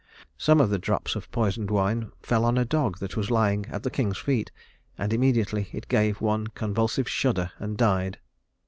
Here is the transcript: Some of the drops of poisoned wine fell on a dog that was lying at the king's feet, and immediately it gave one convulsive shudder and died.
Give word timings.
Some 0.35 0.59
of 0.59 0.71
the 0.71 0.79
drops 0.79 1.15
of 1.15 1.29
poisoned 1.29 1.69
wine 1.69 2.11
fell 2.23 2.43
on 2.43 2.57
a 2.57 2.65
dog 2.65 2.97
that 2.97 3.15
was 3.15 3.29
lying 3.29 3.67
at 3.67 3.83
the 3.83 3.91
king's 3.91 4.17
feet, 4.17 4.51
and 4.97 5.13
immediately 5.13 5.69
it 5.73 5.87
gave 5.89 6.21
one 6.21 6.47
convulsive 6.47 7.07
shudder 7.07 7.51
and 7.59 7.77
died. 7.77 8.17